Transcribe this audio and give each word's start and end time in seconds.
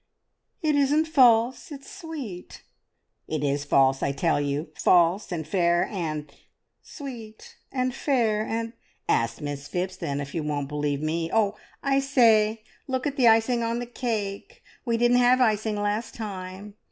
'""It 0.63 0.75
isn't 0.75 1.05
false; 1.05 1.71
it's 1.71 1.87
sweet!" 1.87 2.63
"It 3.27 3.43
is 3.43 3.63
false, 3.65 4.01
I 4.01 4.11
tell 4.11 4.41
you! 4.41 4.69
False, 4.75 5.31
and 5.31 5.47
fair, 5.47 5.85
and" 5.91 6.27
"Sweet, 6.81 7.57
and 7.71 7.93
fair, 7.93 8.43
and" 8.43 8.73
"Ask 9.07 9.41
Miss 9.41 9.67
Phipps, 9.67 9.97
then, 9.97 10.19
if 10.19 10.33
you 10.33 10.41
won't 10.41 10.69
believe 10.69 11.03
me. 11.03 11.29
Oh, 11.31 11.55
I 11.83 11.99
say, 11.99 12.63
look 12.87 13.05
at 13.05 13.15
the 13.15 13.27
icing 13.27 13.61
on 13.61 13.77
the 13.77 13.85
cake! 13.85 14.63
We 14.85 14.97
didn't 14.97 15.17
have 15.17 15.39
icing 15.39 15.75
last 15.75 16.15
time. 16.15 16.73